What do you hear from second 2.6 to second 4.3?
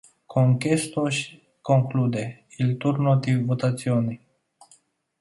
turno di votazioni.